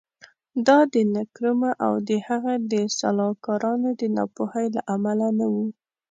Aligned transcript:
دا 0.67 0.79
د 0.93 0.95
نکرومه 1.15 1.71
او 1.85 1.93
د 2.09 2.09
هغه 2.27 2.53
د 2.71 2.73
سلاکارانو 2.99 3.89
د 4.01 4.01
ناپوهۍ 4.15 4.67
له 4.75 4.81
امله 4.95 5.27
نه 5.39 5.47
و. 5.53 5.55